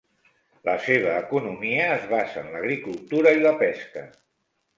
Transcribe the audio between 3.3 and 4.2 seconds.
i la pesca.